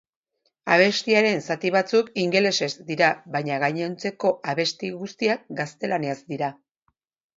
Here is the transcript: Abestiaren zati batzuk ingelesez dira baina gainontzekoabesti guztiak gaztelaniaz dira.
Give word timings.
Abestiaren 0.75 1.43
zati 1.49 1.71
batzuk 1.75 2.09
ingelesez 2.23 2.71
dira 2.89 3.11
baina 3.37 3.61
gainontzekoabesti 3.67 4.91
guztiak 5.03 5.45
gaztelaniaz 5.61 6.17
dira. 6.35 6.55